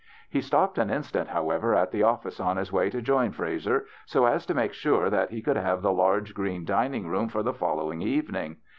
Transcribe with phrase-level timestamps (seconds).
[0.31, 4.25] He stopped an instant, however, at the office on his way to join Frazer, so
[4.25, 7.53] as to make sure that he could have the large green dining room for the
[7.53, 8.55] folloAving evening.